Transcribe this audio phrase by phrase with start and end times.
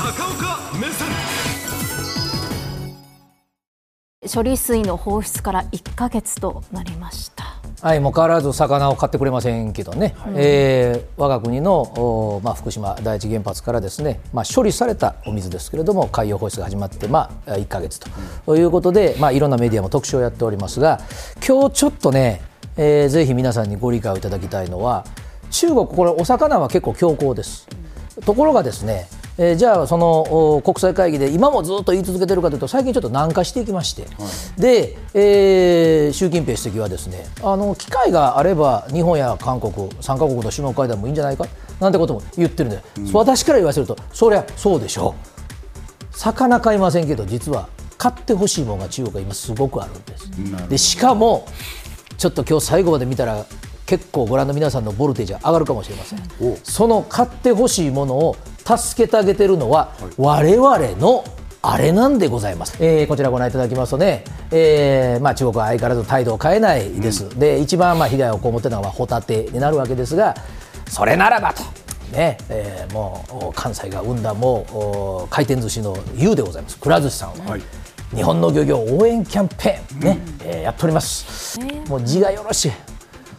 [0.00, 1.08] 高岡目線。
[4.34, 7.60] 処理水の放出から1ヶ月となりました。
[7.82, 18.08] はい、もう変わらず魚を買ってくれませんけどね、はい、えー、我が国の、おまあ、福島第一原発からですね、まあ、処理されたお水ですけれども海洋放出が始まって、まあ、1か月と,、
[18.46, 21.00] ということで、まあ、いろんなメディアも特集をやっておりますが
[21.46, 22.42] 今日ちょっとね、
[22.76, 25.04] えー、ぜひ皆さんにご理解をいただきたいのは
[25.50, 27.68] 中国これお魚は結構強硬です。
[28.24, 29.06] ところがですね
[29.38, 34.08] えー、じゃあその国際会議で今もずっと言い続けてるかというと最近ちょっと軟化していきまして、は
[34.58, 41.46] い、で、えー、習近平主席はですねあの機会があれば日本や韓国3か国の首脳会談もいいんじゃないか？
[41.80, 45.14] なんてことも言ってるんで、うん、私から言わせるとそりゃそうでしょ
[46.12, 46.16] う。
[46.16, 50.30] 魚買いませんけど実は買ってほしいものが中国は今すごくあるんです。
[50.68, 51.46] でしかも
[52.18, 53.46] ちょっと今日最後まで見たら
[53.86, 56.20] 結構ご覧の皆さんのボルテージが上がるかもしれません。
[56.62, 58.36] その買ってほしいものを
[58.78, 61.24] 助けてあげてるのは、我々の
[61.62, 70.34] あれなんでございます、えー、こちらご覧いただきますとね、えーまあ、中国は相変わらず態度を変えないです、うん、で一番まあ被害を被っているのはホタテになるわけですが
[70.88, 71.62] それならばと。
[72.12, 76.76] ねえー、もう関西が生んだもう回転寿司の優でございます。
[76.76, 77.62] くら寿司さんは、はい、
[78.12, 82.72] 日本の漁業応援キャンペーンね、うん、えー、やっております、えー、もう字がよろしい。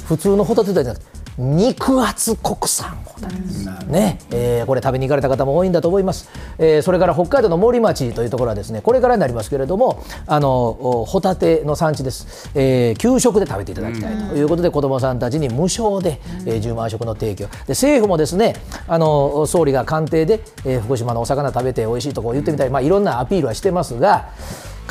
[0.06, 1.06] 普通のホタテじゃなくて
[1.38, 4.20] 肉厚国産ホタテです、ね。
[4.32, 17.48] えー、これ食べに行かれた方も多いんだと思います、えー、それから北海道の森町というところはですねこれからになりますけれどもあのホタテの産地です、えー、給食で食べていただきたいということで、うん、子どもさんたちに無償で、えー、10万食の提供。
[17.48, 18.56] で政府もですね
[18.88, 24.30] あの総理が官邸で、えー、福島のお魚食べて美味しいとこ言ってみたり、まあ、いろんなアピールはしてますが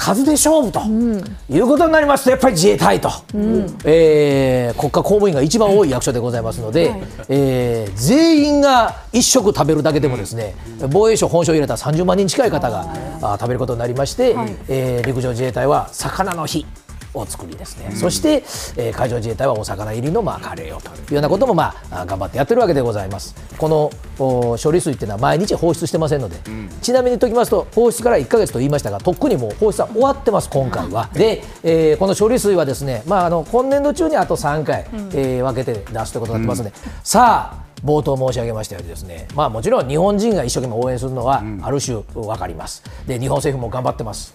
[0.01, 0.81] 数で勝負と、
[1.51, 10.55] いうことになりますとやっぱり自衛隊と、うん、えー、国家公務員が一番多い役所でございますので、はい、えー、全員が一食食べるだけでもですね、
[10.91, 12.87] 防衛省本省入れたら30万人近い方が
[13.21, 16.65] あ食べることになりまして、はい、えー、陸上自衛隊は魚の日
[17.15, 18.43] を作りですね、うん、そして、
[18.77, 23.35] えー、海上自衛隊はお魚入りのまあカレーをというようなこともまあ頑張ってやってるわけでございます。
[23.59, 44.35] この処理水っていうのは毎日放出してませんので、うん、ちなみに言っておきますと放出から1か月と言いましたがとっくにもう放出は終わってます今回は、で、えー、この処理水はですね、まあ、あの今年度中にあと3回、うん、えー、分けて出すということになってますので、さあ冒頭申し上げましたようにですね、まあ、もちろん日本人が一生懸命応援するのはある種分かります、で日本政府も頑張ってます。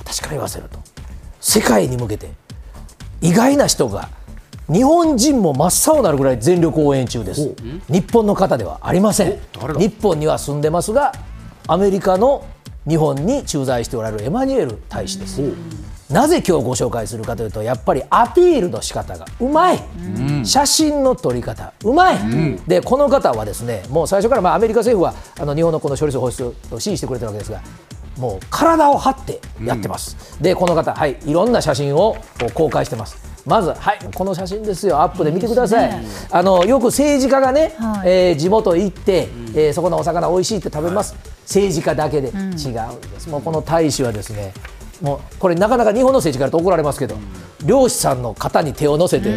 [0.00, 0.78] 私から言わせると
[1.48, 2.32] 世界に向けて
[3.20, 4.08] 意外な人が
[4.66, 7.54] 日本人も真っ青になるぐらい全力応援中です。
[7.88, 9.38] 日本の方ではありません。
[9.78, 11.12] 日本には住んでますが
[11.68, 12.44] アメリカの
[12.88, 15.40] 日本に駐在しておられるエマニュエル大使です。
[16.10, 19.82] なぜ今日ご紹介するかというとやっぱりアピールの仕方がうまい、
[20.18, 27.60] うん、写真の撮り方うまい、うん、でこの方はですねもう最初からまあアメリカ政府はあの日本のこの処理水放出を支持してくれてるわけですが
[28.18, 32.16] もう体を張ってやってます、うん、でこの方、はい、いろんな写真を
[32.54, 33.26] 公開してます。
[33.46, 44.52] まず、はい、この写真ですよ、アップで見てください、ね、あのよく政治家がね、はい、えー、地元行って、うん、えー、そこのお魚美味しいって食べます、はい、政治家だけで、違うんです、もうこの大使はですね、
[45.00, 47.14] もうこれ、なかなか日本の政治家だと怒られますけど、
[47.64, 49.36] 漁師さんの肩に手を乗せて、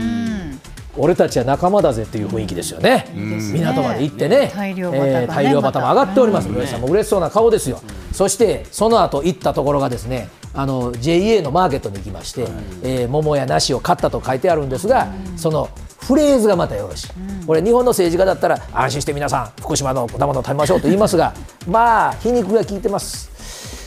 [0.97, 7.79] 俺たちは仲間だぜっていう雰囲気ですよね、港まで行ってね、大量バタも上がっております、漁師さんも嬉しそうな顔ですよ。
[8.11, 12.51] そしてその後行ったところがですねあの JA のマーケットに行きまして、はい、
[12.83, 15.69] えー、桃や梨を買ったと書いてあるんですが、その
[16.01, 17.09] フレーズがまたよろしい、
[17.45, 21.33] これ日本の政治家だったら安心して皆さん福島の果物を食べましょうと言いますが
[21.69, 23.29] まあ皮肉が効いてます。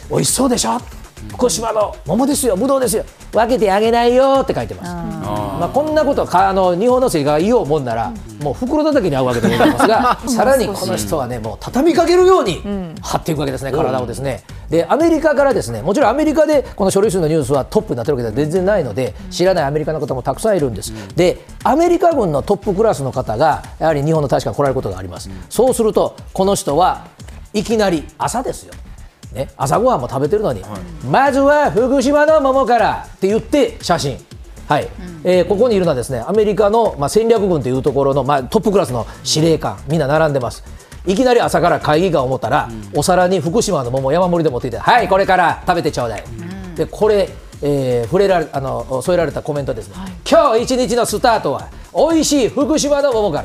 [0.08, 0.78] 美味しそうでしょ？
[1.28, 4.92] 福島の桃ですよ、ぶどうですよ、分けてあげないよって書いてます。
[4.92, 8.12] まあ、こんなことかあの日本の政治が言おうもんなら、
[8.42, 12.62] もう袋叩きに合うわけでございますが、 さらにこの人はね、もう畳みかけるように
[13.00, 14.42] 張っていくわけですね、体をですね。
[14.68, 20.92] で、アメリカからですね、もちろんアメリカでこの処理水のニュースはトップになってるわけでは全然ないので、知らないアメリカの方もたくさんいるんです。
[21.14, 25.30] で、アメリカ軍のトップクラスの方が、やはり日本の大使館来られることがあります。
[25.48, 27.04] そうすると、この人は
[27.52, 28.72] いきなり朝ですよ。
[29.32, 34.18] ね、朝ごはんも食べてるのに、はい、まずは福島の桃からって言って写真。
[34.68, 34.90] はい、うん、
[35.24, 40.64] えー、ここにいるのはですねアメリカの、まあ、戦略軍というところの、まあ、トップクラスの司令官みんな並んでます。
[41.04, 47.28] いきなり朝から会議が思ったら、うん、お皿に福島の桃山盛りで持っていてはいこれから食べてちょうだい、うん、でこれ、
[47.60, 49.88] えー、触れられあの添えられたコメントです。
[49.88, 53.44] ね、はい、今日一日のスタートは美味しい福島の桃か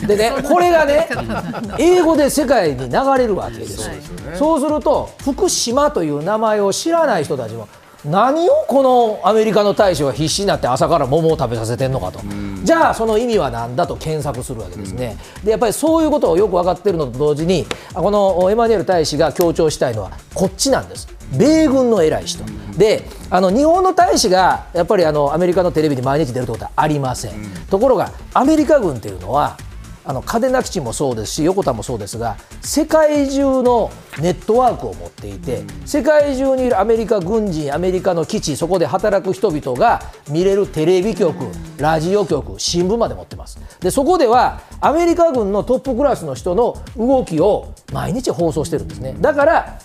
[0.00, 0.06] ら。
[0.06, 1.08] でねこれがね
[1.78, 3.94] 英語で世界に流れるわけですよ、
[4.38, 7.68] そうすると福島という名前を知らない人たちも
[8.04, 12.20] 何をこのアメリカの大使は必死になって朝から桃を食べさせてんのかと。
[12.62, 21.08] じゃあその意味は何だと検索するわけですね、でやっぱりそういうことをよく分かっているのと同時にこのエマニュエル大使が強調したいのはこっちなんです。
[21.36, 22.44] 米軍の偉い人、
[22.76, 27.32] であの日本の大使がやっぱりあのアメリカのテレビに毎日出るってことはありません、
[27.70, 29.56] ところがアメリカ軍っていうのは
[30.04, 40.00] あの嘉手納基地もそうですし横田もそうですが世界中のネットワークを持っていて世界中にいるアメリカ軍人アメリカの基地そこで働く人々が
[40.30, 41.36] 見れるテレビ局
[41.76, 43.58] ラジオ局新聞まで持ってます。
[43.80, 49.16] でそこではアメリカ軍のトップクラスの人の動きを毎日放送してるんですね。
[49.20, 49.78] だから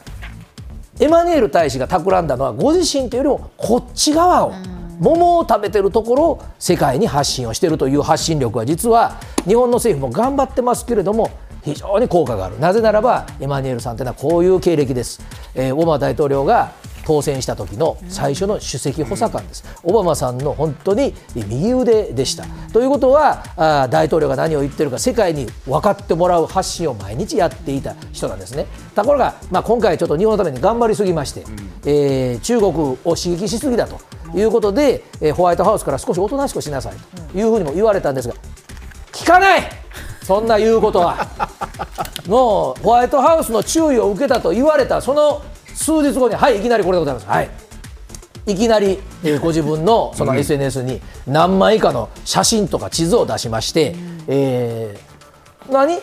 [0.99, 4.53] エマニュエル大使が企んだのはご自身というよりもこっち側を
[4.99, 11.31] 桃を食べてるところを世界に発信をしているという発信力は実は日本の政府も頑張ってますけれども
[11.63, 15.21] 非常に効果があるなぜならばエマニュエルさんというのはこういう経歴です、
[15.55, 16.73] えー、オバマ大統領が
[17.05, 22.45] 当選した時の最初の首席補佐官です、オバマさんの本当に右腕でした。
[22.73, 28.65] ということはあ大統領が何を言ってるか世界に分かってもらう発信を毎日やっていた人なんですね。
[28.95, 31.43] ところが、まあ、今回ちょっと日本のために頑張りすぎまして、
[31.85, 33.99] えー、中国を刺激しすぎだと
[34.35, 36.95] いうことで、えー、ホワイトハウスから少しおとなしくしなさい
[37.31, 38.35] というふうにも言われたんですが
[39.11, 39.61] 聞かない！
[40.23, 41.27] そんな言うことは。
[42.27, 45.43] のホワイトハウスの注意を受けたと言われたその
[45.75, 47.27] 数日後にはいいきなりこれでございます。
[47.27, 47.49] はい。
[48.47, 53.95] いきなり、えー、ご自分のその SNS に何枚かの写真とか地図を出しまして、
[54.27, 55.99] えー、何？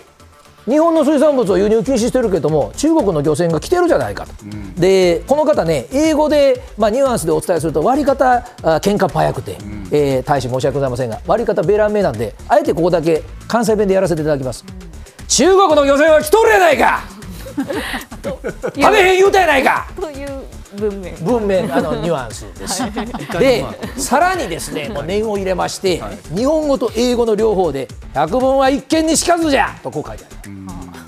[0.66, 17.02] 日本の水産物を輸入禁止してるけども中国の漁船が来てるじゃないかと、うん、でこの方ね英語で、まあ、ニュアンスでお伝えすると割り方あ喧嘩早くて、うん、えー、大使申し訳ございませんが割り方ベラン名なんであえてここだけ関西弁でやらせていただきます、うん、中国の漁船は来とるやないか。
[18.22, 19.86] 食べへん言うたやないか。
[20.00, 20.28] という
[20.76, 21.14] 文面。
[21.16, 22.82] 文面あのニュアンスです。
[23.38, 23.64] で
[23.96, 30.52] さらにですねもう念を入れまして、はい、日本語と英語の両方で百聞は一見にしかずじゃとこう書いてある。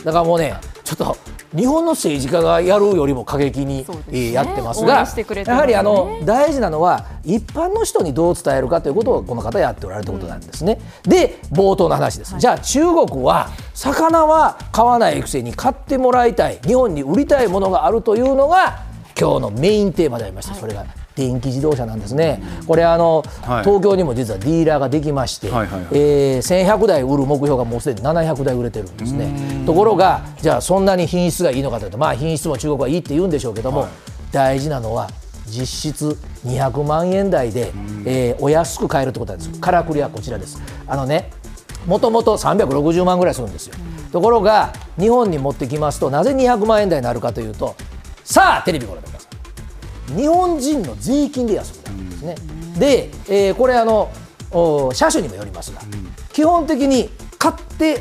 [0.04, 1.16] だからもうねちょっと
[1.56, 10.80] 日本の政治家がやるよりも過激に、ね、やってますが、ね、やはりあの大事なのは一般の人にどう伝えるかということをこの方やっておられるということなんですね。
[11.04, 16.58] うん、で冒頭の話です、はい、じゃあ中国は魚は買わないくせに買ってもらいたい。
[16.66, 18.82] 日本に売りたいものがあるというのが
[19.18, 20.84] 今日のメインテーマでありました、それが
[21.14, 29.64] 電気自動車なんですね、これあの、はい、東京にも実はディーラーができまして、はいはいはい、えー、1100台売る目標がもうすでに700台売れてるんですね。
[29.64, 33.90] ところが、じゃあそんなに品質がいいのかというと、まあ、品質も中国はいいって言うんでしょうけども、はい、
[34.32, 35.08] 大事なのは
[35.46, 37.72] 実質200万円台で、
[38.04, 39.60] えー、お安く買えるってことなんです。
[39.60, 40.60] からくりはこちらです。
[40.86, 41.30] あのね
[41.86, 43.74] もともと360万ぐらいするんですよ。
[44.10, 47.74] ところが日本に持ってきますとなぜ200万円台になるかというと
[48.24, 49.28] さあテレビご覧くださ
[50.10, 50.16] い。
[50.16, 52.34] 日本人の税金で安くなるんですね、
[52.78, 54.10] で、えー、これあの
[54.92, 55.80] 車種にもよりますが、
[56.32, 58.00] 基本的に買って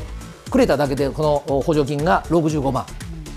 [0.50, 2.84] くれただけでこの補助金が65万。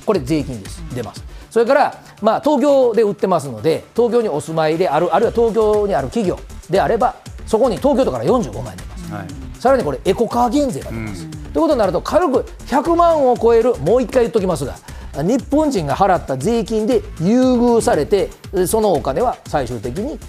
[0.06, 0.82] これ税金です。
[0.96, 1.24] 出ます。
[1.50, 6.40] それから、まあ、東京で売ってますので東京にお住まいであるあるいは東京にある企業
[6.70, 7.16] であれば
[7.48, 9.28] そこに東京都から45万円出ます、はい、
[9.60, 14.76] さらにこれエコカー減税が出ます、うん、ということになると軽く100万を超えるもう一回言っときますが
[15.24, 18.30] 日本人が払った税金で優遇されて
[18.68, 20.20] そのお金は最終的に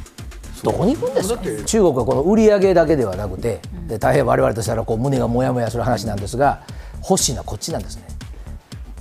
[0.62, 1.40] どこに行くんですか？
[1.66, 6.62] 中国はこの売り上げだけではなくてで大変我々としたらこう胸がもやもやする話なんですが
[7.08, 8.02] 欲しいのはこっちなんですね。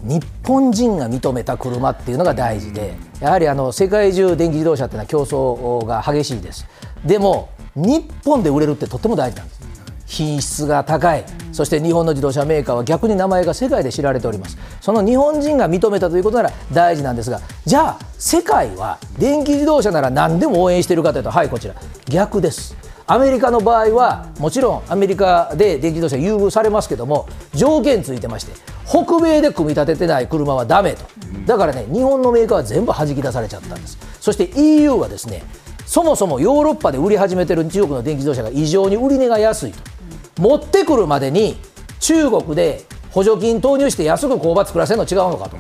[0.03, 6.67] 日本人が認めた車っていうのが大事でやはりあの世界中電気自動車っていうのは競争が激しいです。
[7.03, 9.61] でも日本で売れるってとっても大事なんです。
[10.05, 11.25] 品質が高い
[11.57, 14.59] そして日本の自動車メーカーは逆に名前が世界で知られております。
[14.79, 21.73] その日本人が認めたということなら大事なんですがじゃあ世界は電気自動車なら何でも応援しているかというとはいこちら。
[22.05, 22.77] 逆です。
[23.07, 28.51] アメリカの場合はもちろんアメリカで電気自動車優遇されますけども条件ついてまして
[28.85, 31.05] 北米で組み立ててない車はだめと。
[31.47, 33.97] だからね日本のメーカーは全部弾き出されちゃったんです。
[34.21, 35.41] そして EU はですね
[35.87, 39.96] そもそもヨーロッパで売り始めてる中国の電気自動車が異常に売り値が安いと。
[40.37, 41.57] 持ってくるまでに
[41.99, 45.57] 中国で補助金投入して安く工場作らせるの違うのかと。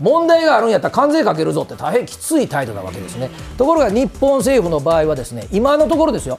[0.00, 3.30] 問題があるんやったら関税かけるぞって大変きつい態度なわけですね。
[3.56, 6.38] ところが日本政府の場合はですね今のところですよ。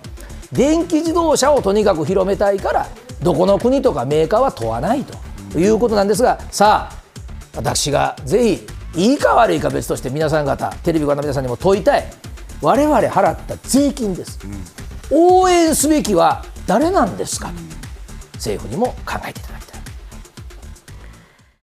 [0.51, 2.87] 電気自動車をとにかく広めたいから
[3.23, 5.03] どこの国とかメーカーは問わない
[5.51, 6.95] ということなんですがさあ
[7.55, 8.57] 私がぜ
[8.93, 12.05] ひいいか悪いか別として皆さん方テレビご覧の皆さんにも問いたい。
[12.61, 14.39] 我々払った税金です、
[15.11, 17.51] 応援すべきは誰なんですか、
[18.45, 19.41] 政府にも考えて